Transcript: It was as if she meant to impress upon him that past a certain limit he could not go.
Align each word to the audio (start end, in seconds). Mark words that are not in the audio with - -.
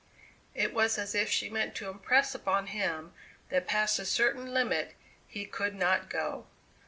It 0.55 0.73
was 0.73 0.97
as 0.97 1.13
if 1.13 1.29
she 1.29 1.47
meant 1.47 1.75
to 1.75 1.87
impress 1.87 2.33
upon 2.33 2.65
him 2.65 3.13
that 3.49 3.67
past 3.67 3.99
a 3.99 4.05
certain 4.07 4.51
limit 4.51 4.95
he 5.27 5.45
could 5.45 5.75
not 5.75 6.09
go. 6.09 6.47